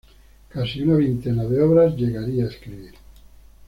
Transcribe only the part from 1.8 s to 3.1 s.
llegaría a escribir.